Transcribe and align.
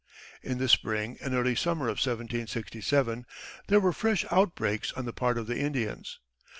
In 0.41 0.57
the 0.57 0.67
spring 0.67 1.19
and 1.21 1.35
early 1.35 1.53
summer 1.53 1.85
of 1.85 1.97
1767 1.99 3.23
there 3.67 3.79
were 3.79 3.93
fresh 3.93 4.25
outbreaks 4.31 4.91
on 4.93 5.05
the 5.05 5.13
part 5.13 5.37
of 5.37 5.45
the 5.45 5.59
Indians. 5.59 6.19